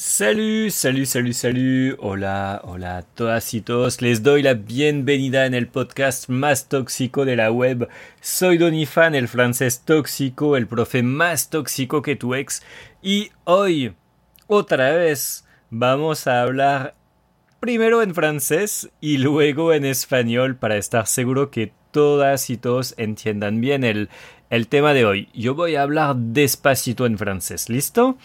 Salut, 0.00 0.70
salut, 0.70 1.06
salut, 1.06 1.32
salut. 1.32 1.96
Hola, 1.98 2.60
hola 2.62 2.98
a 2.98 3.02
todas 3.02 3.52
y 3.52 3.60
todos. 3.60 4.00
Les 4.00 4.22
doy 4.22 4.42
la 4.44 4.54
bienvenida 4.54 5.44
en 5.44 5.54
el 5.54 5.66
podcast 5.66 6.28
más 6.28 6.68
tóxico 6.68 7.24
de 7.24 7.34
la 7.34 7.50
web. 7.50 7.88
Soy 8.20 8.58
Donifan, 8.58 9.16
el 9.16 9.26
francés 9.26 9.82
tóxico, 9.84 10.56
el 10.56 10.68
profe 10.68 11.02
más 11.02 11.50
tóxico 11.50 12.00
que 12.00 12.14
tu 12.14 12.36
ex. 12.36 12.62
Y 13.02 13.32
hoy, 13.42 13.92
otra 14.46 14.92
vez, 14.92 15.44
vamos 15.68 16.28
a 16.28 16.42
hablar 16.42 16.94
primero 17.58 18.00
en 18.00 18.14
francés 18.14 18.90
y 19.00 19.18
luego 19.18 19.72
en 19.72 19.84
español 19.84 20.54
para 20.54 20.76
estar 20.76 21.08
seguro 21.08 21.50
que 21.50 21.72
todas 21.90 22.50
y 22.50 22.56
todos 22.56 22.94
entiendan 22.98 23.60
bien 23.60 23.82
el, 23.82 24.10
el 24.48 24.68
tema 24.68 24.94
de 24.94 25.04
hoy. 25.04 25.28
Yo 25.34 25.56
voy 25.56 25.74
a 25.74 25.82
hablar 25.82 26.14
despacito 26.14 27.04
en 27.04 27.18
francés. 27.18 27.68
¿Listo? 27.68 28.16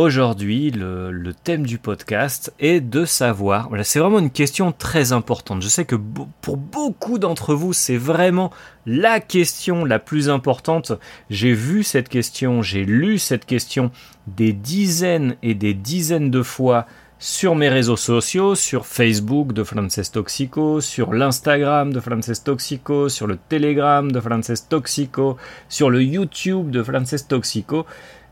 Aujourd'hui, 0.00 0.70
le, 0.70 1.34
thème 1.44 1.66
du 1.66 1.76
podcast 1.76 2.54
est 2.58 2.80
de 2.80 3.04
savoir, 3.04 3.68
voilà, 3.68 3.84
c'est 3.84 3.98
vraiment 3.98 4.18
une 4.18 4.30
question 4.30 4.72
très 4.72 5.12
importante. 5.12 5.60
Je 5.60 5.68
sais 5.68 5.84
que 5.84 5.94
pour 6.40 6.56
beaucoup 6.56 7.18
d'entre 7.18 7.54
vous, 7.54 7.74
c'est 7.74 7.98
vraiment 7.98 8.50
la 8.86 9.20
question 9.20 9.84
la 9.84 9.98
plus 9.98 10.30
importante. 10.30 10.92
J'ai 11.28 11.52
vu 11.52 11.82
cette 11.82 12.08
question, 12.08 12.62
j'ai 12.62 12.86
lu 12.86 13.18
cette 13.18 13.44
question 13.44 13.90
des 14.26 14.54
dizaines 14.54 15.36
et 15.42 15.52
des 15.52 15.74
dizaines 15.74 16.30
de 16.30 16.42
fois 16.42 16.86
sur 17.18 17.54
mes 17.54 17.68
réseaux 17.68 17.98
sociaux, 17.98 18.54
sur 18.54 18.86
Facebook 18.86 19.52
de 19.52 19.62
Frances 19.62 20.10
Toxico, 20.10 20.80
sur 20.80 21.12
l'Instagram 21.12 21.92
de 21.92 22.00
Frances 22.00 22.42
Toxico, 22.42 23.10
sur 23.10 23.26
le 23.26 23.36
Telegram 23.36 24.10
de 24.10 24.18
Frances 24.18 24.66
Toxico, 24.66 25.36
sur 25.68 25.90
le 25.90 26.02
YouTube 26.02 26.70
de 26.70 26.82
Frances 26.82 27.28
Toxico. 27.28 27.84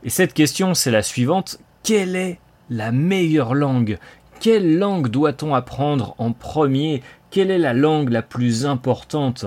Et 0.05 0.11
cette 0.11 0.33
question, 0.33 0.75
c'est 0.75 0.91
la 0.91 1.03
suivante. 1.03 1.59
Quelle 1.83 2.17
est 2.17 2.39
la 2.71 2.93
meilleure 2.93 3.55
langue? 3.55 3.99
Quelle 4.41 4.79
langue 4.79 5.09
doit-on 5.09 5.55
apprendre 5.55 6.15
en 6.19 6.33
premier? 6.33 7.03
Quelle 7.31 7.51
est 7.51 7.59
la 7.59 7.75
langue 7.75 8.11
la 8.11 8.23
plus 8.23 8.67
importante? 8.67 9.47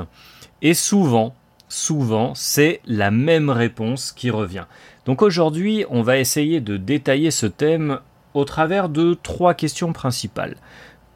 Et 0.62 0.74
souvent, 0.74 1.34
souvent, 1.70 2.34
c'est 2.36 2.82
la 2.86 3.12
même 3.12 3.50
réponse 3.50 4.12
qui 4.12 4.30
revient. 4.30 4.66
Donc 5.06 5.22
aujourd'hui, 5.22 5.86
on 5.90 6.02
va 6.02 6.18
essayer 6.18 6.62
de 6.62 6.78
détailler 6.78 7.32
ce 7.32 7.46
thème 7.46 8.00
au 8.34 8.46
travers 8.46 8.90
de 8.90 9.14
trois 9.14 9.54
questions 9.54 9.94
principales. 9.94 10.58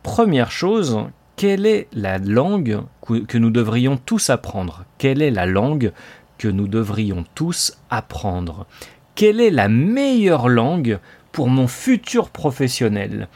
Première 0.03 0.51
chose, 0.51 0.99
quelle 1.35 1.65
est 1.65 1.87
la 1.93 2.17
langue 2.17 2.81
que 3.01 3.37
nous 3.37 3.49
devrions 3.49 3.97
tous 3.97 4.29
apprendre? 4.29 4.85
Quelle 4.97 5.21
est 5.21 5.31
la 5.31 5.45
langue 5.45 5.91
que 6.37 6.47
nous 6.47 6.67
devrions 6.67 7.25
tous 7.35 7.77
apprendre? 7.89 8.65
Quelle 9.15 9.41
est 9.41 9.49
la 9.49 9.69
meilleure 9.69 10.49
langue 10.49 10.99
pour 11.31 11.49
mon 11.49 11.67
futur 11.67 12.29
professionnel? 12.29 13.27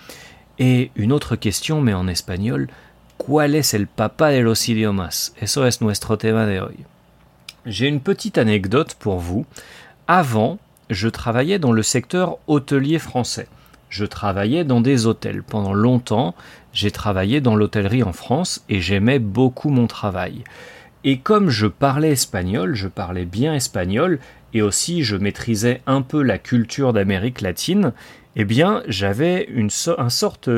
Et 0.60 0.92
une 0.96 1.14
autre 1.14 1.36
question, 1.36 1.82
mais 1.82 1.94
en 1.94 2.08
espagnol, 2.08 2.68
¿Cuál 3.20 3.54
es 3.54 3.74
el 3.74 3.88
papa 3.88 4.30
de 4.30 4.40
los 4.40 4.70
idiomas? 4.70 5.34
Eso 5.42 5.68
es 5.68 5.82
nuestro 5.82 6.18
tema 6.18 6.46
de 6.46 6.62
hoy. 6.62 6.78
J'ai 7.66 7.88
une 7.88 8.00
petite 8.00 8.38
anecdote 8.38 8.96
pour 8.98 9.20
vous. 9.20 9.46
Avant, 10.08 10.58
je 10.90 11.10
travaillais 11.10 11.60
dans 11.60 11.74
le 11.74 11.84
secteur 11.84 12.38
hôtelier 12.48 12.98
français. 12.98 13.50
Je 13.90 14.06
travaillais 14.06 14.64
dans 14.64 14.80
des 14.80 15.06
hôtels. 15.06 15.44
Pendant 15.44 15.74
longtemps, 15.74 16.34
j'ai 16.72 16.92
travaillé 16.92 17.42
dans 17.42 17.58
l'hôtellerie 17.58 18.04
en 18.04 18.14
France 18.14 18.64
et 18.70 18.80
j'aimais 18.80 19.20
beaucoup 19.20 19.70
mon 19.70 19.86
travail. 19.86 20.46
Et 21.04 21.20
comme 21.20 21.50
je 21.50 21.68
parlais 21.68 22.12
espagnol, 22.12 22.76
je 22.76 22.88
parlais 22.90 23.26
bien 23.26 23.54
espagnol, 23.54 24.20
et 24.54 24.62
aussi 24.62 25.04
je 25.04 25.16
maîtrisais 25.16 25.82
un 25.86 26.02
peu 26.02 26.22
la 26.22 26.38
culture 26.38 26.92
d'Amérique 26.92 27.42
latine, 27.42 27.94
eh 28.36 28.44
bien 28.44 28.84
j'avais 28.88 29.46
une, 29.46 29.70
sorte, 29.70 30.50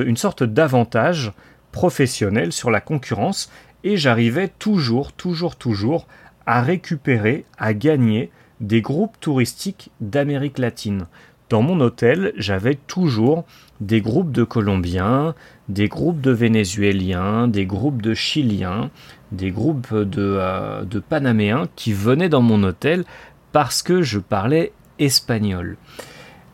d'avantage 0.44 1.32
professionnel 1.72 2.52
sur 2.52 2.72
la 2.72 2.82
concurrence, 2.82 3.52
et 3.84 3.98
j'arrivais 3.98 4.48
toujours, 4.48 5.14
toujours, 5.14 5.56
toujours 5.56 6.08
à 6.46 6.62
récupérer, 6.62 7.46
à 7.58 7.74
gagner 7.74 8.32
des 8.60 8.82
groupes 8.82 9.20
touristiques 9.20 9.92
d'Amérique 10.02 10.58
latine. 10.58 11.06
Dans 11.50 11.62
mon 11.62 11.80
hôtel, 11.82 12.34
j'avais 12.36 12.76
toujours 12.76 13.46
des 13.82 14.00
groupes 14.00 14.32
de 14.32 14.44
Colombiens, 14.44 15.36
des 15.68 15.88
groupes 15.88 16.22
de 16.22 16.32
Vénézuéliens, 16.32 17.48
des 17.48 17.66
groupes 17.66 18.02
de 18.02 18.14
Chiliens, 18.14 18.92
des 19.32 19.52
groupes 19.52 19.94
de, 19.94 20.38
euh, 20.40 20.84
de 20.84 21.00
Panaméens 21.00 21.68
qui 21.76 21.92
venaient 21.92 22.30
dans 22.30 22.42
mon 22.42 22.64
hôtel 22.64 23.04
parce 23.52 23.82
que 23.82 24.02
je 24.02 24.20
parlais 24.20 24.72
espagnol. 25.00 25.78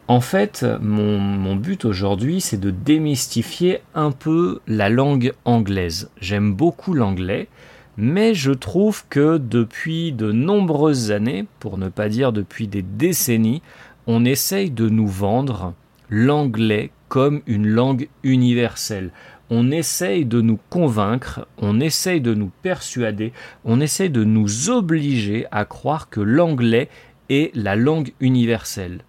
En 0.08 0.22
fait, 0.22 0.66
mon, 0.82 1.20
mon 1.20 1.58
but 1.58 1.84
aujourd'hui, 1.84 2.40
c'est 2.40 2.60
de 2.60 2.72
démystifier 2.72 3.82
un 3.94 4.12
peu 4.12 4.62
la 4.66 4.88
langue 4.88 5.34
anglaise. 5.44 6.10
J'aime 6.22 6.54
beaucoup 6.54 6.94
l'anglais, 6.94 7.50
mais 7.98 8.34
je 8.34 8.54
trouve 8.54 9.04
que 9.10 9.38
depuis 9.38 10.14
de 10.14 10.32
nombreuses 10.32 11.12
années, 11.12 11.46
pour 11.60 11.78
ne 11.78 11.90
pas 11.90 12.08
dire 12.08 12.32
depuis 12.32 12.68
des 12.68 12.84
décennies, 12.84 13.62
on 14.06 14.24
essaye 14.24 14.72
de 14.72 14.88
nous 14.88 15.08
vendre 15.08 15.74
l'anglais 16.10 16.92
comme 17.10 17.42
une 17.48 17.68
langue 17.68 18.10
universelle. 18.24 19.12
On 19.50 19.72
essaye 19.72 20.26
de 20.26 20.42
nous 20.42 20.60
convaincre, 20.70 21.48
on 21.58 21.80
essaye 21.80 22.20
de 22.20 22.34
nous 22.34 22.52
persuader, 22.62 23.32
on 23.64 23.80
essaye 23.80 24.10
de 24.10 24.24
nous 24.24 24.70
obliger 24.70 25.46
à 25.52 25.64
croire 25.64 26.10
que 26.10 26.20
l'anglais 26.20 26.90
est 27.30 27.56
la 27.56 27.76
langue 27.76 28.12
universelle. 28.20 29.00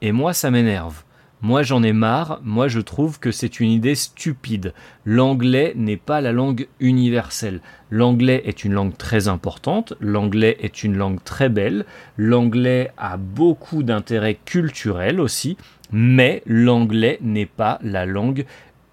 Et 0.00 0.12
moi, 0.12 0.32
ça 0.32 0.50
m'énerve. 0.50 1.02
Moi, 1.42 1.62
j'en 1.62 1.82
ai 1.82 1.94
marre. 1.94 2.40
Moi, 2.44 2.68
je 2.68 2.80
trouve 2.80 3.18
que 3.18 3.30
c'est 3.30 3.60
une 3.60 3.70
idée 3.70 3.94
stupide. 3.94 4.74
L'anglais 5.06 5.72
n'est 5.74 5.96
pas 5.96 6.20
la 6.20 6.32
langue 6.32 6.68
universelle. 6.80 7.60
L'anglais 7.90 8.42
est 8.44 8.62
une 8.64 8.74
langue 8.74 8.96
très 8.96 9.26
importante. 9.26 9.94
L'anglais 10.00 10.58
est 10.60 10.82
une 10.82 10.98
langue 10.98 11.22
très 11.24 11.48
belle. 11.48 11.86
L'anglais 12.18 12.90
a 12.98 13.16
beaucoup 13.16 13.82
d'intérêt 13.82 14.38
culturel 14.44 15.18
aussi. 15.18 15.56
Mais 15.92 16.42
l'anglais 16.44 17.18
n'est 17.22 17.46
pas 17.46 17.78
la 17.82 18.04
langue 18.04 18.44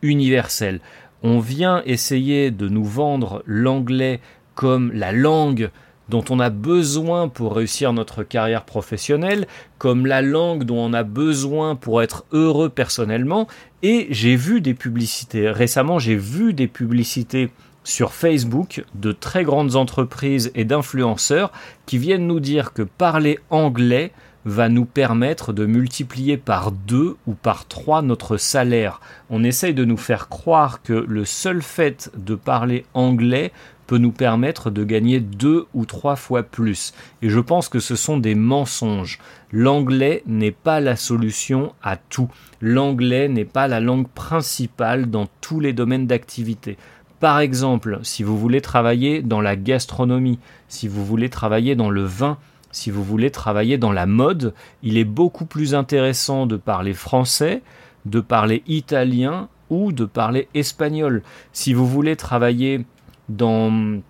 universelle. 0.01 0.79
On 1.23 1.39
vient 1.39 1.81
essayer 1.85 2.51
de 2.51 2.69
nous 2.69 2.85
vendre 2.85 3.43
l'anglais 3.45 4.21
comme 4.55 4.91
la 4.93 5.11
langue 5.11 5.69
dont 6.09 6.23
on 6.29 6.39
a 6.39 6.49
besoin 6.49 7.27
pour 7.27 7.55
réussir 7.55 7.93
notre 7.93 8.23
carrière 8.23 8.63
professionnelle, 8.63 9.47
comme 9.77 10.05
la 10.05 10.21
langue 10.21 10.63
dont 10.63 10.79
on 10.79 10.93
a 10.93 11.03
besoin 11.03 11.75
pour 11.75 12.01
être 12.01 12.25
heureux 12.31 12.69
personnellement. 12.69 13.47
Et 13.83 14.07
j'ai 14.09 14.35
vu 14.35 14.61
des 14.61 14.73
publicités, 14.73 15.49
récemment 15.49 15.99
j'ai 15.99 16.15
vu 16.15 16.53
des 16.53 16.67
publicités 16.67 17.49
sur 17.83 18.11
Facebook 18.13 18.83
de 18.95 19.13
très 19.13 19.43
grandes 19.43 19.77
entreprises 19.77 20.51
et 20.55 20.65
d'influenceurs 20.65 21.51
qui 21.85 21.97
viennent 21.97 22.27
nous 22.27 22.41
dire 22.41 22.73
que 22.73 22.81
parler 22.81 23.39
anglais 23.49 24.11
va 24.43 24.69
nous 24.69 24.85
permettre 24.85 25.51
de 25.51 25.65
multiplier 25.65 26.37
par 26.37 26.71
deux 26.71 27.17
ou 27.27 27.33
par 27.33 27.65
trois 27.65 28.01
notre 28.01 28.37
salaire. 28.37 29.01
On 29.29 29.43
essaye 29.43 29.73
de 29.73 29.83
nous 29.83 29.97
faire 29.97 30.29
croire 30.29 30.81
que 30.81 30.93
le 30.93 31.25
seul 31.25 31.61
fait 31.61 32.09
de 32.17 32.35
parler 32.35 32.85
anglais 32.93 33.51
peut 33.87 33.97
nous 33.97 34.11
permettre 34.11 34.69
de 34.69 34.83
gagner 34.83 35.19
deux 35.19 35.65
ou 35.73 35.85
trois 35.85 36.17
fois 36.17 36.43
plus. 36.43 36.93
Et 37.21 37.29
je 37.29 37.39
pense 37.39 37.69
que 37.69 37.79
ce 37.79 37.95
sont 37.95 38.17
des 38.17 38.35
mensonges. 38.35 39.19
L'anglais 39.51 40.21
n'est 40.27 40.51
pas 40.51 40.79
la 40.79 40.95
solution 40.95 41.73
à 41.81 41.95
tout. 41.95 42.29
L'anglais 42.61 43.29
n'est 43.29 43.45
pas 43.45 43.67
la 43.67 43.79
langue 43.79 44.07
principale 44.09 45.09
dans 45.09 45.27
tous 45.41 45.59
les 45.59 45.73
domaines 45.73 46.05
d'activité. 46.05 46.77
Par 47.19 47.39
exemple, 47.39 47.99
si 48.03 48.21
vous 48.21 48.37
voulez 48.37 48.61
travailler 48.61 49.23
dans 49.23 49.41
la 49.41 49.55
gastronomie, 49.55 50.37
si 50.67 50.87
vous 50.87 51.03
voulez 51.03 51.29
travailler 51.29 51.75
dans 51.75 51.89
le 51.89 52.03
vin, 52.03 52.37
si 52.71 52.91
vous 52.91 53.03
voulez 53.03 53.31
travailler 53.31 53.79
dans 53.79 53.91
la 53.91 54.05
mode, 54.05 54.53
il 54.83 54.97
est 54.97 55.05
beaucoup 55.05 55.45
plus 55.45 55.73
intéressant 55.73 56.45
de 56.45 56.57
parler 56.57 56.93
français, 56.93 57.63
de 58.05 58.19
parler 58.19 58.61
italien 58.67 59.47
ou 59.69 59.91
de 59.91 60.05
parler 60.05 60.47
espagnol. 60.53 61.23
Si 61.53 61.73
vous 61.73 61.87
voulez 61.87 62.15
travailler 62.15 62.85
dans, 63.29 64.01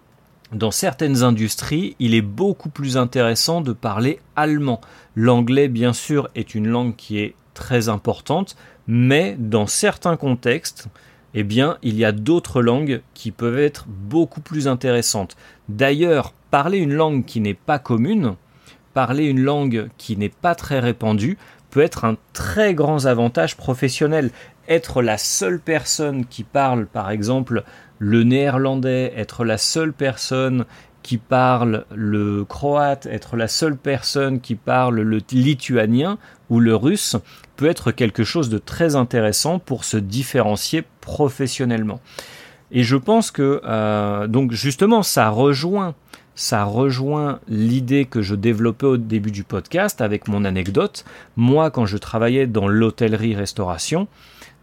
certaines 0.72 1.24
industries, 1.24 1.96
il 2.00 2.14
est 2.14 2.22
beaucoup 2.22 2.69
plus 2.69 2.98
intéressant 2.98 3.62
de 3.62 3.74
parler 3.74 4.19
allemand. 4.36 4.81
L'anglais, 5.16 5.68
bien 5.68 5.94
sûr, 5.94 6.30
est 6.36 6.56
une 6.56 6.68
langue 6.68 6.96
qui 6.96 7.19
est 7.19 7.36
très 7.54 7.90
importante, 7.90 8.56
mais 8.88 9.36
dans 9.40 9.68
certains 9.68 10.18
contextes, 10.18 10.88
eh 11.34 11.44
bien, 11.44 11.78
il 11.81 11.96
y 11.96 12.06
a 12.06 12.12
d'autres 12.12 12.62
langues 12.62 13.02
qui 13.14 13.31
peuvent 13.31 13.60
être 13.60 13.86
beaucoup 13.88 14.42
plus 14.42 14.68
intéressantes. 14.68 15.36
D'ailleurs, 15.69 16.34
parler 16.52 16.78
une 16.78 16.94
langue 16.94 17.25
qui 17.25 17.42
n'est 17.42 17.54
pas 17.54 17.80
commune, 17.80 18.36
parler 18.94 19.25
une 19.25 19.42
langue 19.42 19.90
qui 19.98 20.18
n'est 20.18 20.30
pas 20.30 20.56
très 20.56 20.80
répandue, 20.80 21.38
peut 21.69 21.81
être 21.81 22.06
un 22.06 22.16
très 22.34 22.74
grand 22.74 23.06
avantage 23.06 23.58
professionnel. 23.58 24.31
Être 24.68 25.02
la 25.02 25.18
seule 25.18 25.60
personne 25.60 26.25
qui 26.25 26.44
parle, 26.44 26.88
par 26.88 27.12
exemple, 27.12 27.64
le 28.00 28.24
néerlandais, 28.24 29.14
être 29.16 29.46
la 29.46 29.58
seule 29.58 29.94
personne 29.94 30.66
qui 31.04 31.18
parle 31.18 31.86
le 31.96 32.44
croate, 32.44 33.06
être 33.06 33.38
la 33.38 33.48
seule 33.48 33.78
personne 33.78 34.42
qui 34.42 34.56
parle 34.56 35.00
le 35.00 35.22
lituanien 35.32 36.18
ou 36.50 36.60
le 36.60 36.76
russe 36.76 37.16
peut 37.56 37.68
être 37.68 37.92
quelque 37.92 38.24
chose 38.24 38.50
de 38.50 38.58
très 38.58 38.96
intéressant 38.96 39.58
pour 39.58 39.84
se 39.86 39.98
différencier 39.98 40.84
professionnellement. 41.02 42.02
Et 42.72 42.84
je 42.84 42.98
pense 42.98 43.32
que 43.32 43.62
euh, 43.64 44.28
donc 44.28 44.52
justement 44.52 45.02
ça 45.02 45.30
rejoint 45.30 45.96
ça 46.38 46.66
rejoint 46.66 47.40
l'idée 47.48 48.06
que 48.06 48.22
je 48.22 48.36
développais 48.36 48.86
au 48.86 48.98
début 48.98 49.32
du 49.32 49.44
podcast 49.44 50.02
avec 50.02 50.28
mon 50.28 50.46
anecdote. 50.46 51.04
Moi, 51.36 51.72
quand 51.72 51.88
je 51.88 51.98
travaillais 51.98 52.46
dans 52.46 52.68
l'hôtellerie-restauration, 52.68 54.08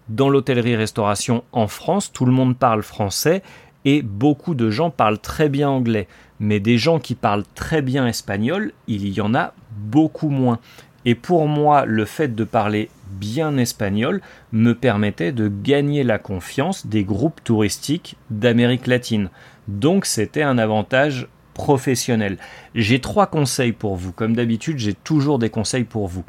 dans 0.09 0.29
l'hôtellerie-restauration 0.29 1.45
en 1.53 1.67
France, 1.67 2.13
tout 2.13 2.27
le 2.27 2.33
monde 2.33 2.57
parle 2.57 2.83
français 2.83 3.43
et 3.85 4.03
beaucoup 4.03 4.55
de 4.55 4.71
gens 4.71 4.91
parlent 4.91 5.19
très 5.19 5.49
bien 5.49 5.69
anglais. 5.69 6.09
Mais 6.41 6.61
des 6.61 6.79
gens 6.79 6.99
qui 6.99 7.15
parlent 7.15 7.45
très 7.55 7.83
bien 7.83 8.07
espagnol, 8.07 8.73
il 8.87 9.09
y 9.09 9.21
en 9.21 9.35
a 9.35 9.55
beaucoup 9.77 10.29
moins. 10.29 10.59
Et 11.05 11.15
pour 11.15 11.49
moi, 11.49 11.85
le 11.85 12.05
fait 12.05 12.35
de 12.35 12.45
parler 12.45 12.91
bien 13.11 13.57
espagnol 13.57 14.21
me 14.53 14.75
permettait 14.75 15.33
de 15.33 15.49
gagner 15.49 16.03
la 16.03 16.19
confiance 16.19 16.87
des 16.87 17.05
groupes 17.05 17.43
touristiques 17.45 18.17
d'Amérique 18.31 18.87
latine. 18.87 19.31
Donc 19.69 20.07
c'était 20.07 20.43
un 20.43 20.59
avantage 20.59 21.29
professionnel. 21.53 22.39
J'ai 22.75 23.01
trois 23.01 23.27
conseils 23.27 23.73
pour 23.73 23.97
vous. 23.97 24.13
Comme 24.13 24.35
d'habitude, 24.35 24.79
j'ai 24.79 24.95
toujours 24.95 25.39
des 25.39 25.51
conseils 25.51 25.85
pour 25.85 26.09
vous. 26.09 26.25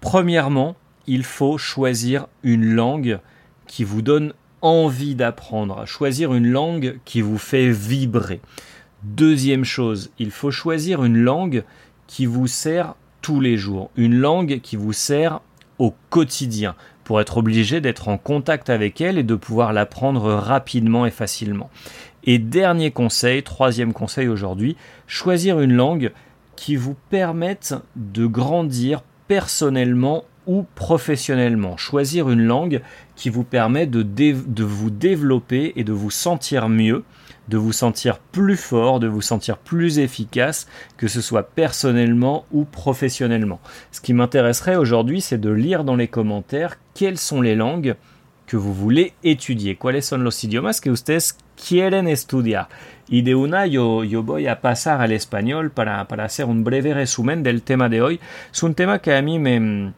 Premièrement, 0.00 0.76
il 1.10 1.24
faut 1.24 1.58
choisir 1.58 2.28
une 2.44 2.72
langue 2.72 3.18
qui 3.66 3.82
vous 3.82 4.00
donne 4.00 4.32
envie 4.62 5.16
d'apprendre, 5.16 5.84
choisir 5.84 6.32
une 6.34 6.46
langue 6.46 7.00
qui 7.04 7.20
vous 7.20 7.36
fait 7.36 7.68
vibrer. 7.68 8.40
Deuxième 9.02 9.64
chose, 9.64 10.12
il 10.20 10.30
faut 10.30 10.52
choisir 10.52 11.02
une 11.02 11.18
langue 11.18 11.64
qui 12.06 12.26
vous 12.26 12.46
sert 12.46 12.94
tous 13.22 13.40
les 13.40 13.56
jours, 13.56 13.90
une 13.96 14.14
langue 14.14 14.60
qui 14.60 14.76
vous 14.76 14.92
sert 14.92 15.40
au 15.78 15.92
quotidien, 16.10 16.76
pour 17.02 17.20
être 17.20 17.38
obligé 17.38 17.80
d'être 17.80 18.06
en 18.06 18.16
contact 18.16 18.70
avec 18.70 19.00
elle 19.00 19.18
et 19.18 19.24
de 19.24 19.34
pouvoir 19.34 19.72
l'apprendre 19.72 20.32
rapidement 20.34 21.06
et 21.06 21.10
facilement. 21.10 21.70
Et 22.22 22.38
dernier 22.38 22.92
conseil, 22.92 23.42
troisième 23.42 23.92
conseil 23.92 24.28
aujourd'hui, 24.28 24.76
choisir 25.08 25.58
une 25.58 25.72
langue 25.72 26.12
qui 26.54 26.76
vous 26.76 26.94
permette 27.08 27.74
de 27.96 28.26
grandir 28.26 29.02
personnellement 29.26 30.24
ou 30.50 30.66
professionnellement. 30.74 31.76
Choisir 31.76 32.28
une 32.28 32.44
langue 32.44 32.82
qui 33.14 33.30
vous 33.30 33.44
permet 33.44 33.86
de, 33.86 34.02
de, 34.02 34.64
vous 34.64 34.90
développer 34.90 35.72
et 35.76 35.84
de 35.84 35.92
vous 35.92 36.10
sentir 36.10 36.68
mieux, 36.68 37.04
de 37.46 37.56
vous 37.56 37.72
sentir 37.72 38.18
plus 38.18 38.56
fort, 38.56 38.98
de 38.98 39.06
vous 39.06 39.22
sentir 39.22 39.58
plus 39.58 40.00
efficace, 40.00 40.66
que 40.96 41.06
ce 41.06 41.20
soit 41.20 41.44
personnellement 41.44 42.46
ou 42.50 42.64
professionnellement. 42.64 43.60
Ce 43.92 44.00
qui 44.00 44.12
m'intéresserait 44.12 44.74
aujourd'hui, 44.74 45.20
c'est 45.20 45.40
de 45.40 45.50
lire 45.50 45.84
dans 45.84 45.94
les 45.94 46.08
commentaires 46.08 46.78
quelles 46.94 47.18
sont 47.18 47.42
les 47.42 47.54
langues 47.54 47.94
que 48.48 48.56
vous 48.56 48.74
voulez 48.74 49.12
étudier. 49.22 49.76
Cuáles 49.76 50.02
son 50.02 50.18
los 50.18 50.42
idiomas 50.42 50.80
que 50.80 50.90
ustedes 50.90 51.38
quieren 51.54 52.08
estudiar? 52.08 52.68
Y 53.08 53.22
de 53.22 53.36
una 53.36 53.66
yo, 53.66 54.02
yo 54.02 54.24
voy 54.24 54.48
a 54.48 54.60
pasar 54.60 55.00
al 55.00 55.12
español 55.12 55.70
para, 55.70 56.08
para 56.08 56.24
hacer 56.24 56.46
un 56.46 56.64
breve 56.64 56.92
resumen 56.92 57.44
del 57.44 57.62
tema 57.62 57.88
de 57.88 58.02
hoy. 58.02 58.20
Es 58.52 58.64
un 58.64 58.74
tema 58.74 58.98
que 58.98 59.14
a 59.14 59.22
mí 59.22 59.38
me, 59.38 59.92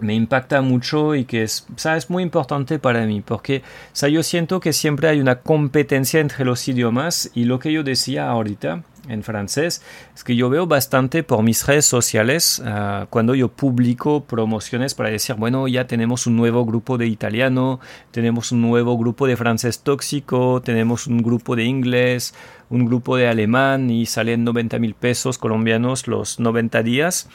me 0.00 0.14
impacta 0.14 0.60
mucho 0.60 1.14
y 1.14 1.24
que 1.24 1.42
es, 1.42 1.66
es 1.84 2.10
muy 2.10 2.22
importante 2.22 2.78
para 2.78 3.04
mí, 3.06 3.22
porque 3.24 3.62
yo 3.94 4.22
siento 4.22 4.60
que 4.60 4.72
siempre 4.72 5.08
hay 5.08 5.20
una 5.20 5.40
competencia 5.40 6.20
entre 6.20 6.44
los 6.44 6.66
idiomas 6.68 7.30
y 7.34 7.44
lo 7.44 7.58
que 7.58 7.72
yo 7.72 7.82
decía 7.82 8.28
ahorita 8.28 8.82
en 9.08 9.22
francés 9.22 9.82
es 10.14 10.24
que 10.24 10.36
yo 10.36 10.50
veo 10.50 10.66
bastante 10.66 11.22
por 11.22 11.42
mis 11.42 11.64
redes 11.66 11.86
sociales 11.86 12.62
ah, 12.64 13.06
cuando 13.10 13.34
yo 13.34 13.48
publico 13.48 14.24
promociones 14.24 14.94
para 14.94 15.10
decir, 15.10 15.36
bueno, 15.36 15.68
ya 15.68 15.86
tenemos 15.86 16.26
un 16.26 16.36
nuevo 16.36 16.64
grupo 16.64 16.98
de 16.98 17.06
italiano, 17.06 17.80
tenemos 18.10 18.52
un 18.52 18.62
nuevo 18.62 18.96
grupo 18.98 19.26
de 19.26 19.36
francés 19.36 19.80
tóxico, 19.80 20.60
tenemos 20.62 21.06
un 21.06 21.22
grupo 21.22 21.56
de 21.56 21.64
inglés, 21.64 22.34
un 22.68 22.84
grupo 22.84 23.16
de 23.16 23.28
alemán 23.28 23.90
y 23.90 24.06
salen 24.06 24.44
90 24.44 24.78
mil 24.78 24.94
pesos 24.94 25.38
colombianos 25.38 26.08
los 26.08 26.40
90 26.40 26.82
días. 26.82 27.28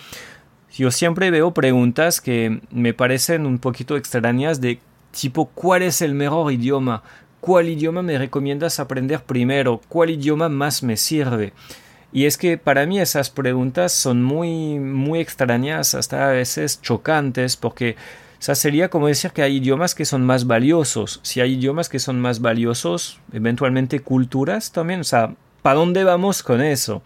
Yo 0.73 0.91
siempre 0.91 1.31
veo 1.31 1.53
preguntas 1.53 2.21
que 2.21 2.61
me 2.71 2.93
parecen 2.93 3.45
un 3.45 3.59
poquito 3.59 3.97
extrañas 3.97 4.61
de 4.61 4.79
tipo 5.11 5.47
¿cuál 5.47 5.83
es 5.83 6.01
el 6.01 6.13
mejor 6.13 6.51
idioma? 6.51 7.03
¿Cuál 7.41 7.69
idioma 7.69 8.01
me 8.01 8.17
recomiendas 8.17 8.79
aprender 8.79 9.23
primero? 9.23 9.81
¿Cuál 9.89 10.11
idioma 10.11 10.47
más 10.47 10.83
me 10.83 10.95
sirve? 10.95 11.53
Y 12.13 12.25
es 12.25 12.37
que 12.37 12.57
para 12.57 12.85
mí 12.85 12.99
esas 12.99 13.29
preguntas 13.29 13.91
son 13.91 14.23
muy, 14.23 14.79
muy 14.79 15.19
extrañas, 15.19 15.95
hasta 15.95 16.29
a 16.29 16.31
veces 16.31 16.81
chocantes, 16.81 17.57
porque 17.57 17.95
o 18.49 18.55
sería 18.55 18.89
como 18.89 19.07
decir 19.07 19.31
que 19.31 19.43
hay 19.43 19.57
idiomas 19.57 19.93
que 19.93 20.05
son 20.05 20.25
más 20.25 20.47
valiosos. 20.47 21.19
Si 21.21 21.41
hay 21.41 21.53
idiomas 21.53 21.89
que 21.89 21.99
son 21.99 22.19
más 22.19 22.41
valiosos, 22.41 23.19
eventualmente 23.33 23.99
culturas 23.99 24.71
también. 24.71 25.01
O 25.01 25.03
sea, 25.03 25.35
¿para 25.61 25.75
dónde 25.75 26.03
vamos 26.03 26.41
con 26.41 26.59
eso? 26.61 27.03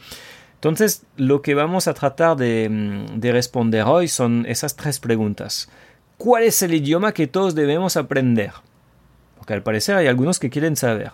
Entonces, 0.66 1.04
lo 1.16 1.44
que 1.44 1.54
vamos 1.54 1.88
a 1.88 1.94
tratar 1.94 2.38
mm, 2.38 3.20
de, 3.20 3.32
responder 3.32 3.84
hoy 3.84 4.08
son 4.08 4.48
esas 4.48 4.76
tres 4.76 5.00
preguntas. 5.00 5.70
¿Cuál 6.18 6.42
es 6.42 6.60
el 6.64 6.74
idioma 6.74 7.14
que 7.14 7.28
todos 7.28 7.54
debemos 7.54 7.98
aprender? 7.98 8.52
Porque 9.38 9.54
al 9.54 9.62
parecer 9.62 9.96
hay 9.96 10.08
algunos 10.08 10.40
que 10.40 10.50
quieren 10.50 10.76
saber. 10.76 11.12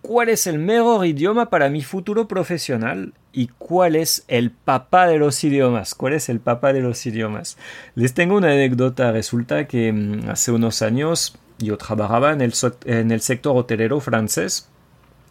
¿Cuál 0.00 0.28
es 0.28 0.46
el 0.46 0.60
mejor 0.60 1.04
idioma 1.04 1.50
para 1.50 1.70
mi 1.70 1.82
futuro 1.82 2.28
profesional? 2.28 3.14
¿Y 3.32 3.48
cuál 3.48 3.96
es 3.96 4.24
el 4.28 4.52
papá 4.52 5.08
de 5.08 5.18
los 5.18 5.42
idiomas? 5.42 5.96
¿Cuál 5.96 6.12
es 6.12 6.28
el 6.28 6.38
papá 6.38 6.72
de 6.72 6.80
los 6.80 7.04
idiomas? 7.04 7.58
Les 7.96 8.14
tengo 8.14 8.36
una 8.36 8.52
anécdota. 8.52 9.10
Resulta 9.10 9.66
que 9.66 9.92
mm, 9.92 10.30
hace 10.30 10.52
unos 10.52 10.82
años 10.82 11.36
yo 11.58 11.78
trabajaba 11.78 12.30
en 12.30 12.42
el, 12.42 12.54
en 12.84 13.10
el 13.10 13.22
sector 13.22 13.56
hotelero 13.56 13.98
francés 13.98 14.68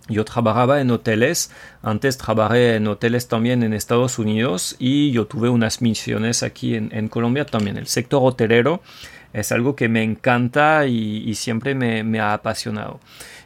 yo 0.07 0.25
trabajaba 0.25 0.81
en 0.81 0.92
hoteles, 0.92 1.51
antes 1.81 2.18
trabajé 2.18 2.75
en 2.75 2.88
hoteles 2.88 3.27
también 3.27 3.63
en 3.63 3.74
Estados 3.74 4.19
Unidos 4.19 4.75
y 4.80 5.12
yo 5.12 5.27
tuve 5.27 5.50
unas 5.50 5.81
misiones 5.81 6.44
aquí 6.44 6.75
en, 6.75 7.07
Colombia 7.09 7.45
también. 7.45 7.77
El 7.77 7.88
sector 7.88 8.21
hotelero 8.24 8.81
es 9.33 9.51
algo 9.51 9.75
que 9.75 9.89
me 9.89 10.04
encanta 10.04 10.88
y, 10.88 11.33
siempre 11.36 11.75
me, 11.75 12.19
ha 12.19 12.33
apasionado. 12.33 13.00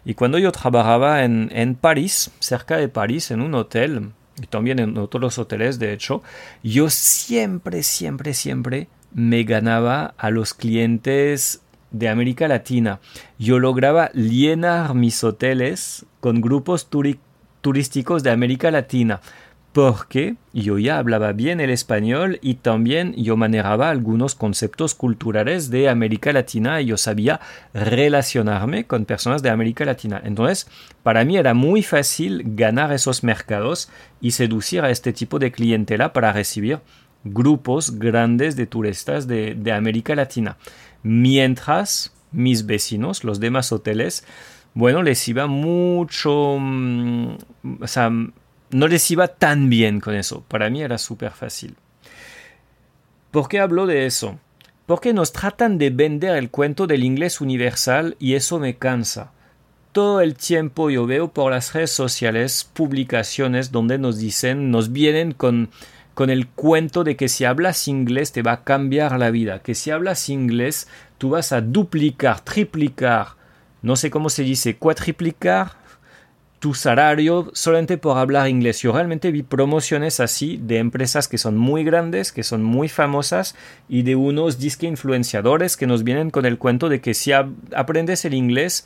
Y 0.06 0.14
cuando 0.14 0.38
yo 0.40 0.52
trabajaba 0.52 1.24
en, 1.24 1.50
en 1.54 1.76
París, 1.76 2.32
cerca 2.40 2.78
de 2.78 2.88
París, 2.88 3.32
en 3.32 3.42
un 3.42 3.54
hotel, 3.54 4.12
y 4.42 4.48
también 4.48 4.80
en 4.80 4.98
otros 4.98 5.38
hoteles 5.38 5.80
de 5.80 5.94
hecho, 5.94 6.24
yo 6.64 6.90
siempre, 6.90 7.84
siempre, 7.84 8.34
siempre 8.34 8.88
me 9.14 9.44
ganaba 9.44 10.14
a 10.18 10.30
los 10.30 10.54
clientes 10.54 11.62
de 11.92 12.10
América 12.10 12.48
Latina. 12.48 13.00
Yo 13.38 13.60
lograba 13.60 14.12
llenar 14.12 14.96
mis 14.96 15.24
hoteles 15.24 16.06
con 16.20 16.42
grupos 16.42 16.90
turísticos 17.62 18.24
de 18.24 18.32
América 18.32 18.72
Latina 18.72 19.22
porque 19.74 20.36
yo 20.54 20.78
ya 20.78 20.98
hablaba 20.98 21.32
bien 21.32 21.62
el 21.62 21.70
español 21.70 22.40
y 22.42 22.56
también 22.56 23.14
yo 23.16 23.38
manejaba 23.38 23.90
algunos 23.90 24.36
conceptos 24.36 24.96
culturales 24.96 25.70
de 25.70 25.88
América 25.88 26.34
Latina 26.34 26.82
y 26.82 26.88
yo 26.88 26.98
sabía 26.98 27.40
relacionarme 27.74 28.86
con 28.86 29.06
personas 29.06 29.42
de 29.42 29.50
América 29.50 29.86
Latina. 29.86 30.22
Entonces, 30.26 30.68
para 31.04 31.24
mí 31.24 31.38
era 31.38 31.54
muy 31.54 31.84
fácil 31.84 32.44
ganar 32.56 32.92
esos 32.92 33.24
mercados 33.24 33.90
y 34.20 34.32
seducir 34.32 34.82
a 34.82 34.90
este 34.90 35.14
tipo 35.14 35.40
de 35.40 35.52
clientela 35.52 36.12
para 36.12 36.34
recibir 36.34 36.80
grupos 37.24 37.98
grandes 37.98 38.56
de 38.56 38.66
turistas 38.66 39.28
de, 39.28 39.56
de 39.56 39.72
América 39.72 40.16
Latina 40.16 40.58
mientras 41.04 42.14
mis 42.32 42.66
vecinos, 42.66 43.24
los 43.24 43.40
demás 43.40 43.72
hoteles, 43.72 44.26
bueno, 44.74 45.04
les 45.04 45.28
iba 45.28 45.48
mucho, 45.48 46.58
mm, 46.60 47.36
o 47.82 47.88
sea, 47.88 48.10
no 48.72 48.88
les 48.88 49.12
iba 49.12 49.28
tan 49.28 49.70
bien 49.70 50.00
con 50.00 50.16
eso. 50.16 50.44
Para 50.48 50.70
mí 50.70 50.82
era 50.82 50.98
súper 50.98 51.32
fácil. 51.32 51.76
¿Por 53.32 53.48
qué 53.48 53.60
hablo 53.60 53.86
de 53.86 54.06
eso? 54.06 54.40
Porque 54.86 55.14
nos 55.14 55.32
tratan 55.32 55.78
de 55.78 55.90
vender 55.90 56.36
el 56.36 56.50
cuento 56.50 56.88
del 56.88 57.04
inglés 57.04 57.42
universal 57.42 58.16
y 58.20 58.36
eso 58.36 58.60
me 58.60 58.78
cansa. 58.78 59.32
Todo 59.92 60.22
el 60.22 60.36
tiempo 60.36 60.90
yo 60.90 61.06
veo 61.06 61.34
por 61.34 61.52
las 61.52 61.74
redes 61.74 61.92
sociales 61.92 62.70
publicaciones 62.74 63.72
donde 63.72 63.98
nos 63.98 64.18
dicen, 64.18 64.72
nos 64.72 64.92
vienen 64.92 65.34
con 65.34 65.70
con 66.22 66.30
el 66.30 66.48
cuento 66.50 67.04
de 67.04 67.16
que 67.16 67.28
si 67.28 67.46
hablas 67.46 67.88
inglés 67.88 68.32
te 68.32 68.44
va 68.44 68.52
a 68.52 68.64
cambiar 68.64 69.18
la 69.18 69.32
vida, 69.32 69.64
que 69.64 69.74
si 69.74 69.90
hablas 69.90 70.30
inglés 70.30 70.88
tú 71.18 71.32
vas 71.32 71.52
a 71.52 71.62
duplicar, 71.62 72.42
triplicar, 72.42 73.30
no 73.82 73.96
sé 73.96 74.12
cómo 74.12 74.30
se 74.30 74.44
dice, 74.44 74.76
cuatriplicar 74.76 75.72
tu 76.60 76.76
salario 76.76 77.50
solamente 77.56 77.98
por 77.98 78.20
hablar 78.20 78.50
inglés. 78.50 78.84
Yo 78.84 78.92
realmente 78.92 79.32
vi 79.32 79.42
promociones 79.42 80.20
así 80.20 80.60
de 80.62 80.78
empresas 80.78 81.28
que 81.28 81.40
son 81.40 81.58
muy 81.58 81.84
grandes, 81.84 82.32
que 82.32 82.44
son 82.44 82.62
muy 82.62 82.88
famosas 82.88 83.56
y 83.90 84.04
de 84.04 84.16
unos 84.16 84.60
disque 84.60 84.86
influenciadores 84.86 85.76
que 85.76 85.88
nos 85.88 86.04
vienen 86.04 86.30
con 86.30 86.46
el 86.46 86.60
cuento 86.60 86.88
de 86.88 87.02
que 87.02 87.16
si 87.16 87.32
aprendes 87.32 88.26
el 88.26 88.36
inglés 88.36 88.86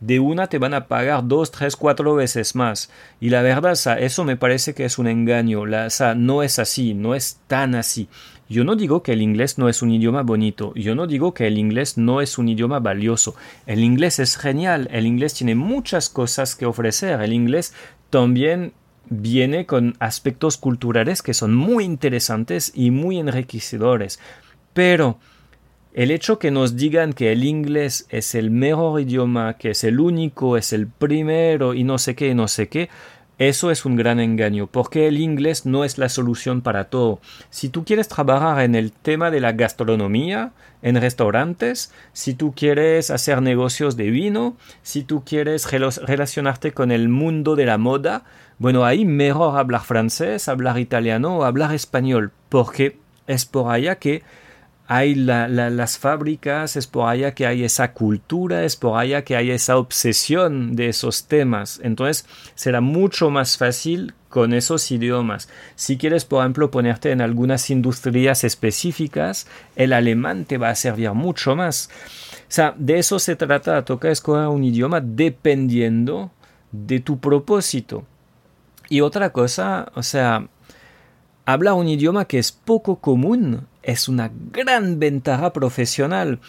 de 0.00 0.20
una 0.20 0.46
te 0.46 0.58
van 0.58 0.74
a 0.74 0.86
pagar 0.86 1.26
dos, 1.26 1.50
tres, 1.50 1.76
cuatro 1.76 2.14
veces 2.14 2.54
más. 2.54 2.90
Y 3.20 3.30
la 3.30 3.42
verdad, 3.42 3.76
eso 3.98 4.24
me 4.24 4.36
parece 4.36 4.74
que 4.74 4.84
es 4.84 4.98
un 4.98 5.06
engaño. 5.06 5.66
La, 5.66 5.88
no 6.16 6.42
es 6.42 6.58
así, 6.58 6.94
no 6.94 7.14
es 7.14 7.40
tan 7.46 7.74
así. 7.74 8.08
Yo 8.48 8.62
no 8.62 8.76
digo 8.76 9.02
que 9.02 9.12
el 9.12 9.22
inglés 9.22 9.58
no 9.58 9.68
es 9.68 9.82
un 9.82 9.90
idioma 9.90 10.22
bonito, 10.22 10.72
yo 10.76 10.94
no 10.94 11.08
digo 11.08 11.34
que 11.34 11.48
el 11.48 11.58
inglés 11.58 11.98
no 11.98 12.20
es 12.20 12.38
un 12.38 12.48
idioma 12.48 12.78
valioso. 12.78 13.34
El 13.66 13.80
inglés 13.80 14.20
es 14.20 14.36
genial, 14.36 14.88
el 14.92 15.04
inglés 15.06 15.34
tiene 15.34 15.56
muchas 15.56 16.08
cosas 16.08 16.54
que 16.54 16.64
ofrecer, 16.64 17.20
el 17.20 17.32
inglés 17.32 17.74
también 18.08 18.72
viene 19.08 19.66
con 19.66 19.96
aspectos 19.98 20.58
culturales 20.58 21.22
que 21.22 21.34
son 21.34 21.56
muy 21.56 21.84
interesantes 21.84 22.70
y 22.72 22.92
muy 22.92 23.18
enriquecedores. 23.18 24.20
Pero 24.72 25.18
el 25.96 26.10
hecho 26.10 26.38
que 26.38 26.50
nos 26.50 26.76
digan 26.76 27.14
que 27.14 27.32
el 27.32 27.42
inglés 27.42 28.06
es 28.10 28.34
el 28.34 28.50
mejor 28.50 29.00
idioma, 29.00 29.54
que 29.54 29.70
es 29.70 29.82
el 29.82 29.98
único, 29.98 30.58
es 30.58 30.74
el 30.74 30.86
primero 30.86 31.72
y 31.72 31.84
no 31.84 31.96
sé 31.96 32.14
qué, 32.14 32.34
no 32.34 32.48
sé 32.48 32.68
qué, 32.68 32.90
eso 33.38 33.70
es 33.70 33.86
un 33.86 33.96
gran 33.96 34.20
engaño, 34.20 34.66
porque 34.66 35.08
el 35.08 35.18
inglés 35.18 35.64
no 35.64 35.84
es 35.84 35.96
la 35.96 36.10
solución 36.10 36.60
para 36.60 36.84
todo. 36.84 37.20
Si 37.48 37.70
tú 37.70 37.86
quieres 37.86 38.08
trabajar 38.08 38.60
en 38.60 38.74
el 38.74 38.92
tema 38.92 39.30
de 39.30 39.40
la 39.40 39.52
gastronomía, 39.52 40.52
en 40.82 41.00
restaurantes, 41.00 41.94
si 42.12 42.34
tú 42.34 42.52
quieres 42.54 43.10
hacer 43.10 43.40
negocios 43.40 43.96
de 43.96 44.10
vino, 44.10 44.54
si 44.82 45.02
tú 45.02 45.24
quieres 45.24 45.66
relacionarte 45.70 46.72
con 46.72 46.92
el 46.92 47.08
mundo 47.08 47.56
de 47.56 47.64
la 47.64 47.78
moda, 47.78 48.24
bueno, 48.58 48.84
ahí 48.84 49.06
mejor 49.06 49.58
hablar 49.58 49.80
francés, 49.80 50.46
hablar 50.48 50.78
italiano 50.78 51.38
o 51.38 51.44
hablar 51.44 51.74
español, 51.74 52.32
porque 52.50 52.98
es 53.26 53.46
por 53.46 53.72
allá 53.72 53.94
que 53.94 54.22
hay 54.88 55.14
las 55.14 55.98
fábricas, 55.98 56.76
es 56.76 56.86
por 56.86 57.08
allá 57.08 57.34
que 57.34 57.46
hay 57.46 57.64
esa 57.64 57.92
cultura, 57.92 58.64
es 58.64 58.76
por 58.76 58.98
allá 58.98 59.24
que 59.24 59.36
hay 59.36 59.50
esa 59.50 59.78
obsesión 59.78 60.76
de 60.76 60.88
esos 60.88 61.24
temas. 61.24 61.80
Entonces 61.82 62.26
será 62.54 62.80
mucho 62.80 63.30
más 63.30 63.58
fácil 63.58 64.14
con 64.28 64.52
esos 64.52 64.90
idiomas. 64.90 65.48
Si 65.74 65.96
quieres, 65.96 66.24
por 66.24 66.40
ejemplo, 66.42 66.70
ponerte 66.70 67.10
en 67.10 67.20
algunas 67.20 67.68
industrias 67.70 68.44
específicas, 68.44 69.46
el 69.74 69.92
alemán 69.92 70.44
te 70.44 70.58
va 70.58 70.68
a 70.68 70.74
servir 70.74 71.10
mucho 71.12 71.56
más. 71.56 71.90
O 72.42 72.52
sea, 72.52 72.74
de 72.76 72.98
eso 72.98 73.18
se 73.18 73.34
trata, 73.34 73.84
toca 73.84 74.10
escoger 74.10 74.46
un 74.48 74.62
idioma 74.62 75.00
dependiendo 75.00 76.30
de 76.70 77.00
tu 77.00 77.18
propósito. 77.18 78.04
Y 78.88 79.00
otra 79.00 79.30
cosa, 79.30 79.90
o 79.94 80.02
sea, 80.04 80.46
hablar 81.46 81.74
un 81.74 81.88
idioma 81.88 82.26
que 82.26 82.38
es 82.38 82.52
poco 82.52 82.96
común 82.96 83.68
es 83.82 84.08
una 84.08 84.30
gran 84.52 84.98
ventaja 84.98 85.52
profesional. 85.52 86.40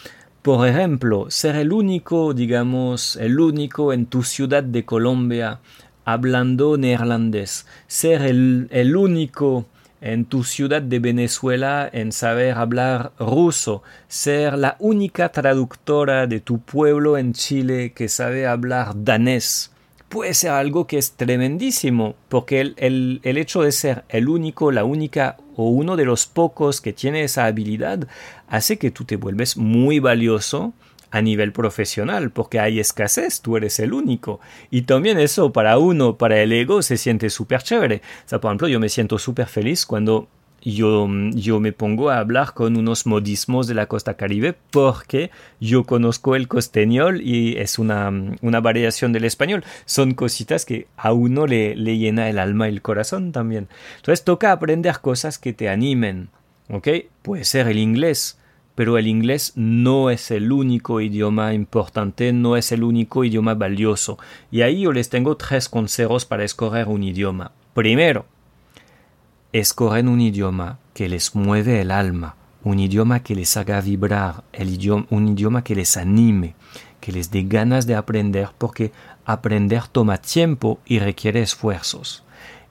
Por 0.42 0.66
ejemplo, 0.66 1.30
ser 1.30 1.56
el 1.56 1.72
único, 1.72 2.34
digamos, 2.34 3.16
el 3.16 3.38
único 3.38 3.92
en 3.92 4.06
tu 4.06 4.24
ciudad 4.24 4.62
de 4.64 4.84
Colombia 4.84 5.60
hablando 6.04 6.76
neerlandés, 6.76 7.66
ser 7.86 8.22
el, 8.22 8.66
el 8.70 8.96
único 8.96 9.66
en 10.00 10.24
tu 10.24 10.42
ciudad 10.42 10.82
de 10.82 10.98
Venezuela 10.98 11.88
en 11.92 12.12
saber 12.12 12.56
hablar 12.56 13.12
ruso, 13.18 13.82
ser 14.08 14.58
la 14.58 14.76
única 14.78 15.28
traductora 15.30 16.26
de 16.26 16.40
tu 16.40 16.60
pueblo 16.60 17.18
en 17.18 17.34
Chile 17.34 17.92
que 17.92 18.08
sabe 18.08 18.46
hablar 18.46 18.92
danés 18.96 19.70
puede 20.08 20.34
ser 20.34 20.50
algo 20.50 20.86
que 20.86 20.98
es 20.98 21.12
tremendísimo, 21.12 22.14
porque 22.28 22.60
el, 22.60 23.20
el, 23.22 23.38
hecho 23.38 23.62
de 23.62 23.72
ser 23.72 24.04
el 24.08 24.28
único, 24.28 24.72
la 24.72 24.84
única 24.84 25.36
o 25.56 25.68
uno 25.68 25.96
de 25.96 26.04
los 26.04 26.26
pocos 26.26 26.80
que 26.80 26.92
tiene 26.92 27.24
esa 27.24 27.46
habilidad 27.46 28.08
hace 28.48 28.78
que 28.78 28.90
tú 28.90 29.04
te 29.04 29.16
vuelves 29.16 29.56
muy 29.56 29.98
valioso 29.98 30.72
a 31.10 31.22
nivel 31.22 31.52
profesional, 31.52 32.30
porque 32.30 32.60
hay 32.60 32.80
escasez, 32.80 33.40
tú 33.40 33.56
eres 33.56 33.78
el 33.80 33.92
único. 33.92 34.40
Y 34.70 34.82
también 34.82 35.18
eso 35.18 35.52
para 35.52 35.78
uno, 35.78 36.16
para 36.16 36.40
el 36.42 36.52
ego, 36.52 36.82
se 36.82 36.96
siente 36.96 37.30
súper 37.30 37.62
chévere. 37.62 38.02
Por 38.28 38.44
ejemplo, 38.44 38.68
yo 38.68 38.80
me 38.80 38.88
siento 38.88 39.18
súper 39.18 39.46
feliz 39.46 39.86
cuando 39.86 40.28
yo, 40.62 41.08
yo 41.34 41.60
me 41.60 41.72
pongo 41.72 42.10
a 42.10 42.18
hablar 42.18 42.54
con 42.54 42.76
unos 42.76 43.06
modismos 43.06 43.66
de 43.66 43.74
la 43.74 43.86
costa 43.86 44.14
caribe 44.14 44.54
porque 44.70 45.30
yo 45.60 45.84
conozco 45.84 46.36
el 46.36 46.48
costeñol 46.48 47.20
y 47.22 47.56
es 47.56 47.78
una, 47.78 48.12
una 48.42 48.60
variación 48.60 49.12
del 49.12 49.24
español. 49.24 49.64
Son 49.84 50.14
cositas 50.14 50.64
que 50.64 50.86
a 50.96 51.12
uno 51.12 51.46
le, 51.46 51.76
le 51.76 51.98
llena 51.98 52.28
el 52.28 52.38
alma 52.38 52.68
y 52.68 52.72
el 52.72 52.82
corazón 52.82 53.32
también. 53.32 53.68
Entonces 53.96 54.24
toca 54.24 54.52
aprender 54.52 55.00
cosas 55.00 55.38
que 55.38 55.52
te 55.52 55.68
animen. 55.68 56.30
¿Ok? 56.70 56.88
Puede 57.22 57.44
ser 57.44 57.66
el 57.68 57.78
inglés, 57.78 58.38
pero 58.74 58.98
el 58.98 59.06
inglés 59.06 59.54
no 59.56 60.10
es 60.10 60.30
el 60.30 60.52
único 60.52 61.00
idioma 61.00 61.54
importante, 61.54 62.32
no 62.32 62.56
es 62.56 62.72
el 62.72 62.84
único 62.84 63.24
idioma 63.24 63.54
valioso. 63.54 64.18
Y 64.50 64.62
ahí 64.62 64.82
yo 64.82 64.92
les 64.92 65.08
tengo 65.08 65.36
tres 65.36 65.68
consejos 65.68 66.26
para 66.26 66.44
escoger 66.44 66.88
un 66.88 67.02
idioma. 67.02 67.52
Primero, 67.74 68.26
escogen 69.52 70.08
un 70.08 70.20
idioma 70.20 70.78
que 70.92 71.08
les 71.08 71.34
mueve 71.34 71.80
el 71.80 71.90
alma, 71.90 72.36
un 72.64 72.78
idioma 72.78 73.22
que 73.22 73.34
les 73.34 73.56
haga 73.56 73.80
vibrar, 73.80 74.44
un 75.10 75.28
idioma 75.28 75.64
que 75.64 75.74
les 75.74 75.96
anime, 75.96 76.54
que 77.00 77.12
les 77.12 77.30
dé 77.30 77.44
ganas 77.44 77.86
de 77.86 77.94
aprender, 77.94 78.50
porque 78.58 78.92
aprender 79.24 79.84
toma 79.88 80.18
tiempo 80.18 80.80
y 80.86 80.98
requiere 80.98 81.40
esfuerzos. 81.40 82.24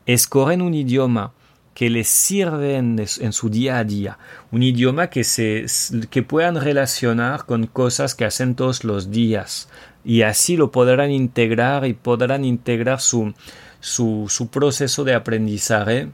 Escogen 0.05 0.61
un 0.61 0.73
idioma 0.73 1.33
que 1.73 1.89
les 1.89 2.07
sirve 2.07 2.75
en, 2.75 2.97
su 3.33 3.49
día 3.49 3.77
a 3.77 3.83
día, 3.83 4.17
un 4.51 4.63
idioma 4.63 5.07
que, 5.07 5.23
se, 5.23 5.65
que 6.09 6.23
puedan 6.23 6.59
relacionar 6.59 7.45
con 7.45 7.67
cosas 7.67 8.15
que 8.15 8.25
hacen 8.25 8.55
todos 8.55 8.83
los 8.83 9.11
días 9.11 9.69
y 10.03 10.23
así 10.23 10.57
lo 10.57 10.71
podrán 10.71 11.11
integrar 11.11 11.85
y 11.85 11.93
podrán 11.93 12.45
integrar 12.45 12.99
su, 12.99 13.33
su 13.79 14.49
proceso 14.51 15.03
de 15.03 15.13
aprendizaje 15.13 16.09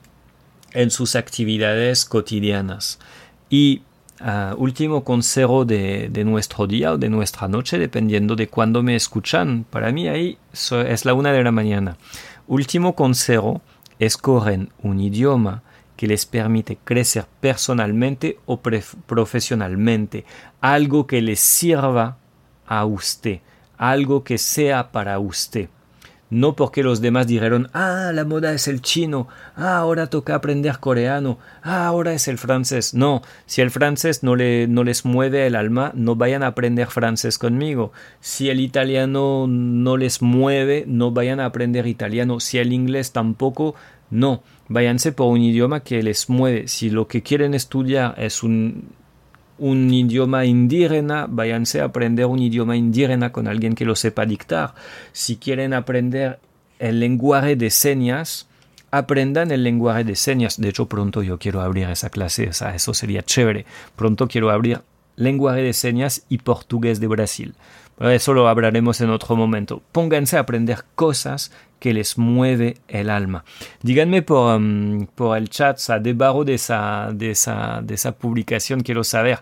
en 0.73 0.91
sus 0.91 1.15
actividades 1.15 2.05
cotidianas. 2.05 2.99
Y 3.49 3.83
ah, 4.19 4.55
último 4.57 5.03
consejo 5.03 5.65
de, 5.65 6.09
nuestro 6.25 6.67
día 6.67 6.93
o 6.93 6.97
de 6.97 7.09
nuestra 7.09 7.47
noche, 7.47 7.77
dependiendo 7.77 8.35
de 8.35 8.47
cuándo 8.47 8.83
me 8.83 8.95
escuchan. 8.95 9.65
Para 9.69 9.91
mí 9.91 10.07
ahí 10.07 10.37
es 10.51 11.05
la 11.05 11.13
una 11.13 11.31
de 11.31 11.43
la 11.43 11.51
mañana. 11.51 11.97
Último 12.47 12.95
consejo, 12.95 13.61
escogen 13.99 14.69
un 14.81 14.99
idioma 14.99 15.63
que 15.95 16.07
les 16.07 16.25
permite 16.25 16.77
crecer 16.83 17.25
personalmente 17.39 18.39
o 18.45 18.59
profesionalmente, 18.61 20.25
algo 20.59 21.07
que 21.07 21.21
les 21.21 21.39
sirva 21.39 22.17
a 22.65 22.85
usted, 22.85 23.39
algo 23.77 24.23
que 24.23 24.37
sea 24.37 24.91
para 24.91 25.19
usted 25.19 25.69
no 26.33 26.55
porque 26.55 26.83
los 26.83 26.99
demás 26.99 27.27
dijeron, 27.27 27.69
ah, 27.73 28.11
la 28.13 28.25
moda 28.25 28.53
es 28.53 28.67
el 28.67 28.81
chino, 28.81 29.27
ah, 29.55 29.77
ahora 29.77 30.07
toca 30.07 30.35
aprender 30.35 30.79
coreano, 30.79 31.37
ah, 31.61 31.87
ahora 31.87 32.13
es 32.13 32.27
el 32.27 32.37
francés. 32.37 32.93
No, 32.93 33.21
si 33.45 33.61
el 33.61 33.71
francés 33.71 34.23
no, 34.23 34.35
le, 34.35 34.67
no 34.67 34.83
les 34.83 35.05
mueve 35.05 35.45
el 35.47 35.55
alma, 35.55 35.91
no 35.95 36.15
vayan 36.15 36.43
a 36.43 36.47
aprender 36.47 36.87
francés 36.87 37.37
conmigo. 37.37 37.91
Si 38.19 38.49
el 38.49 38.59
italiano 38.59 39.45
no 39.47 39.97
les 39.97 40.21
mueve, 40.21 40.85
no 40.87 41.11
vayan 41.11 41.39
a 41.39 41.45
aprender 41.45 41.87
italiano. 41.87 42.39
Si 42.39 42.57
el 42.57 42.73
inglés 42.73 43.11
tampoco, 43.11 43.75
no. 44.09 44.43
Váyanse 44.69 45.11
por 45.11 45.27
un 45.27 45.41
idioma 45.41 45.81
que 45.81 46.01
les 46.01 46.29
mueve. 46.29 46.67
Si 46.67 46.89
lo 46.89 47.07
que 47.07 47.21
quieren 47.21 47.53
estudiar 47.53 48.15
es 48.17 48.43
un 48.43 48.89
un 49.57 49.93
idioma 49.93 50.45
indígena, 50.45 51.27
váyanse 51.29 51.81
a 51.81 51.85
aprender 51.85 52.25
un 52.25 52.39
idioma 52.39 52.75
indígena 52.75 53.31
con 53.31 53.47
alguien 53.47 53.75
que 53.75 53.85
lo 53.85 53.95
sepa 53.95 54.25
dictar. 54.25 54.73
Si 55.11 55.37
quieren 55.37 55.73
aprender 55.73 56.39
el 56.79 56.99
lenguaje 56.99 57.55
de 57.55 57.69
señas, 57.69 58.47
aprendan 58.91 59.51
el 59.51 59.63
lenguaje 59.63 60.03
de 60.03 60.15
señas. 60.15 60.59
De 60.59 60.69
hecho, 60.69 60.87
pronto 60.87 61.23
yo 61.23 61.39
quiero 61.39 61.61
abrir 61.61 61.89
esa 61.89 62.09
clase, 62.09 62.49
o 62.49 62.67
eso 62.69 62.93
sería 62.93 63.23
chévere. 63.23 63.65
Pronto 63.95 64.27
quiero 64.27 64.49
abrir 64.51 64.81
lenguaje 65.15 65.61
de 65.61 65.73
señas 65.73 66.25
y 66.29 66.39
portugués 66.39 66.99
de 66.99 67.07
Brasil. 67.07 67.55
Pero 67.97 68.09
eso 68.09 68.33
lo 68.33 68.47
hablaremos 68.47 69.01
en 69.01 69.09
otro 69.09 69.35
momento. 69.35 69.81
Pónganse 69.91 70.37
a 70.37 70.41
aprender 70.41 70.83
cosas 70.95 71.51
que 71.79 71.93
les 71.93 72.17
mueve 72.17 72.77
el 72.87 73.09
alma. 73.09 73.43
Díganme 73.81 74.21
por, 74.21 74.55
um, 74.55 75.05
por 75.07 75.37
el 75.37 75.49
chat, 75.49 75.77
debajo 76.01 76.45
de 76.45 76.53
esa, 76.53 77.09
de, 77.13 77.31
esa, 77.31 77.81
de 77.83 77.95
esa 77.95 78.13
publicación, 78.13 78.81
quiero 78.81 79.03
saber 79.03 79.39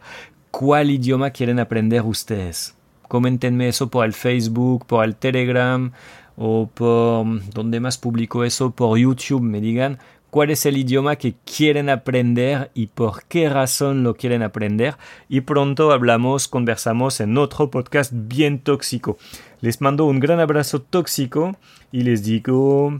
cuál 0.50 0.90
idioma 0.90 1.30
quieren 1.30 1.60
aprender 1.60 2.02
ustedes. 2.02 2.76
Coméntenme 3.08 3.68
eso 3.68 3.90
por 3.90 4.06
el 4.06 4.14
Facebook, 4.14 4.86
por 4.86 5.06
el 5.06 5.16
Telegram 5.16 5.92
o 6.36 6.70
por 6.74 7.26
donde 7.54 7.80
más 7.80 7.98
publico 7.98 8.44
eso, 8.44 8.72
por 8.72 8.98
YouTube. 8.98 9.42
Me 9.42 9.62
digan 9.62 10.00
cuál 10.32 10.50
es 10.50 10.66
el 10.66 10.78
idioma 10.78 11.18
que 11.18 11.36
quieren 11.46 11.90
aprender 11.90 12.72
y 12.74 12.88
por 12.88 13.26
qué 13.26 13.50
razón 13.50 14.04
lo 14.04 14.16
quieren 14.16 14.42
aprender. 14.42 14.96
Y 15.30 15.42
pronto 15.42 15.92
hablamos, 15.92 16.48
conversamos 16.48 17.20
en 17.20 17.38
otro 17.38 17.70
podcast 17.70 18.12
bien 18.14 18.60
tóxico. 18.60 19.18
Les 19.60 19.82
mando 19.82 20.06
un 20.06 20.20
gran 20.20 20.40
abrazo 20.40 20.82
tóxico 20.82 21.56
y 21.92 22.02
les 22.02 22.24
digo, 22.24 22.98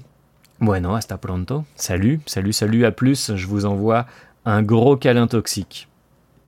bueno, 0.60 0.96
hasta 0.96 1.20
pronto. 1.20 1.66
Salut, 1.74 2.22
salut, 2.28 2.54
salut, 2.54 2.86
à 2.86 2.92
plus. 2.92 3.34
Je 3.36 3.48
vous 3.48 3.66
envoie 3.66 4.06
un 4.46 4.62
gros 4.62 4.98
câlin 4.98 5.28
toxique. 5.28 5.91